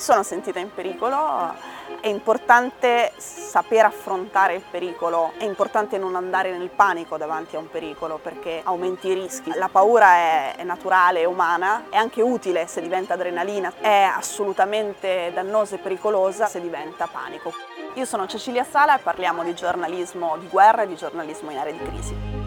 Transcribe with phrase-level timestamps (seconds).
[0.00, 1.54] sono sentita in pericolo,
[2.00, 7.68] è importante saper affrontare il pericolo, è importante non andare nel panico davanti a un
[7.68, 9.52] pericolo perché aumenti i rischi.
[9.54, 15.30] La paura è, è naturale, è umana, è anche utile se diventa adrenalina, è assolutamente
[15.34, 17.52] dannosa e pericolosa se diventa panico.
[17.94, 21.72] Io sono Cecilia Sala e parliamo di giornalismo di guerra e di giornalismo in aree
[21.72, 22.39] di crisi.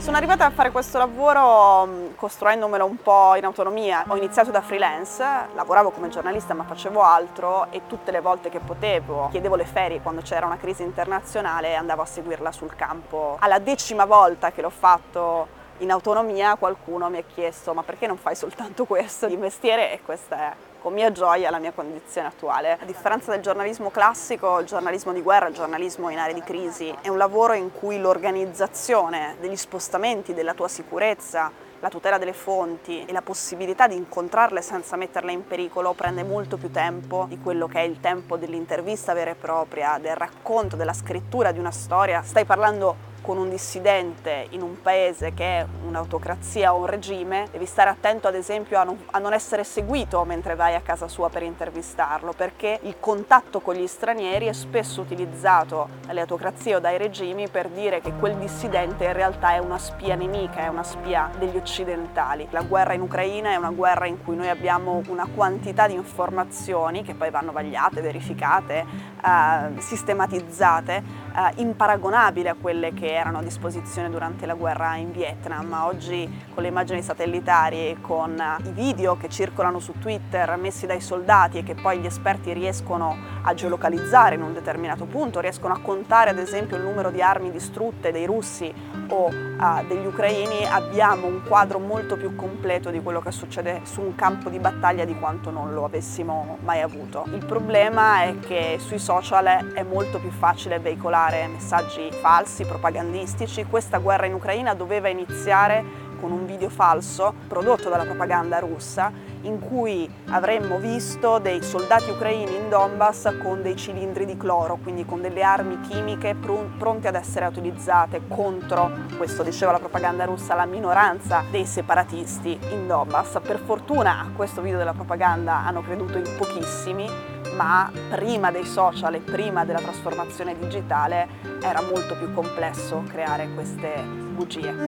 [0.00, 4.02] Sono arrivata a fare questo lavoro mm, costruendomelo un po' in autonomia.
[4.08, 5.22] Ho iniziato da freelance,
[5.54, 10.00] lavoravo come giornalista ma facevo altro e tutte le volte che potevo chiedevo le ferie
[10.00, 13.36] quando c'era una crisi internazionale e andavo a seguirla sul campo.
[13.40, 18.16] Alla decima volta che l'ho fatto in autonomia qualcuno mi ha chiesto ma perché non
[18.16, 22.78] fai soltanto questo di mestiere e questa è con mia gioia la mia condizione attuale.
[22.80, 26.92] A differenza del giornalismo classico, il giornalismo di guerra, il giornalismo in aree di crisi,
[27.02, 33.04] è un lavoro in cui l'organizzazione degli spostamenti, della tua sicurezza, la tutela delle fonti
[33.04, 37.66] e la possibilità di incontrarle senza metterle in pericolo prende molto più tempo di quello
[37.66, 42.22] che è il tempo dell'intervista vera e propria, del racconto, della scrittura di una storia.
[42.22, 47.66] Stai parlando con un dissidente in un paese che è un'autocrazia o un regime, devi
[47.66, 51.28] stare attento ad esempio a non, a non, essere seguito mentre vai a casa sua
[51.28, 56.98] per intervistarlo, perché il contatto con gli stranieri è spesso utilizzato dalle autocrazie o dai
[56.98, 61.30] regimi per dire che quel dissidente in realtà è una spia nemica, è una spia
[61.38, 62.46] degli occidentali.
[62.50, 67.02] La guerra in Ucraina è una guerra in cui noi abbiamo una quantità di informazioni
[67.02, 68.84] che poi vanno vagliate, verificate,
[69.24, 75.72] eh, sistematizzate, eh, imparagonabile a quelle che erano a disposizione durante la guerra in Vietnam.
[75.82, 81.58] Oggi con le immagini satellitari, con i video che circolano su Twitter messi dai soldati
[81.58, 86.30] e che poi gli esperti riescono a geolocalizzare in un determinato punto, riescono a contare
[86.30, 88.72] ad esempio il numero di armi distrutte dei russi
[89.08, 94.00] o uh, degli ucraini, abbiamo un quadro molto più completo di quello che succede su
[94.00, 97.24] un campo di battaglia di quanto non lo avessimo mai avuto.
[97.32, 102.64] Il problema è che sui social è molto più facile veicolare messaggi falsi,
[103.00, 103.64] propagandistici.
[103.64, 109.10] Questa guerra in Ucraina doveva iniziare con un video falso prodotto dalla propaganda russa
[109.42, 115.06] in cui avremmo visto dei soldati ucraini in Donbass con dei cilindri di cloro, quindi
[115.06, 120.54] con delle armi chimiche pr- pronte ad essere utilizzate contro, questo diceva la propaganda russa,
[120.54, 123.38] la minoranza dei separatisti in Donbass.
[123.40, 127.08] Per fortuna a questo video della propaganda hanno creduto in pochissimi,
[127.54, 131.28] ma prima dei social e prima della trasformazione digitale
[131.62, 134.02] era molto più complesso creare queste
[134.34, 134.88] bugie.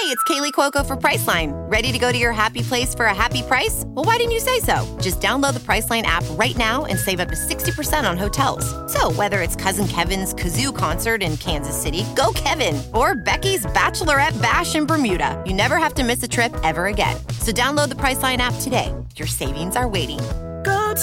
[0.00, 1.50] Hey, it's Kaylee Cuoco for Priceline.
[1.68, 3.82] Ready to go to your happy place for a happy price?
[3.84, 4.86] Well, why didn't you say so?
[5.00, 8.64] Just download the Priceline app right now and save up to 60% on hotels.
[8.92, 14.40] So, whether it's Cousin Kevin's Kazoo concert in Kansas City, go Kevin, or Becky's Bachelorette
[14.40, 17.16] Bash in Bermuda, you never have to miss a trip ever again.
[17.40, 18.94] So, download the Priceline app today.
[19.16, 20.20] Your savings are waiting.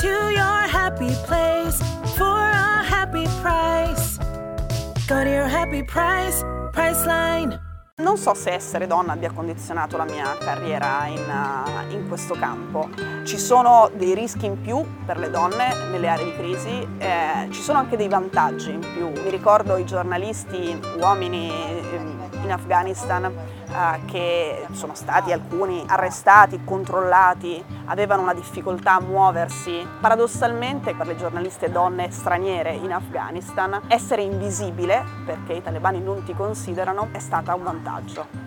[0.02, 1.82] To your happy place
[2.18, 4.18] for a happy price.
[5.08, 7.58] Go to your happy price, Priceline.
[7.98, 12.90] Non so se essere donna abbia condizionato la mia carriera in, uh, in, questo campo.
[13.24, 17.62] Ci sono dei rischi in più per le donne nelle aree di crisi, eh, ci
[17.62, 19.10] sono anche dei vantaggi in più.
[19.12, 23.32] Mi ricordo i giornalisti uomini ehm, in Afghanistan
[24.06, 29.86] che sono stati alcuni arrestati, controllati, avevano una difficoltà a muoversi.
[30.00, 36.34] Paradossalmente per le giornaliste donne straniere in Afghanistan essere invisibile, perché i talebani non ti
[36.34, 38.45] considerano, è stata un vantaggio.